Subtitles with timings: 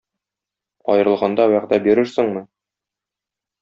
[0.95, 2.47] Аерылганда вәгъдә бирерсеңме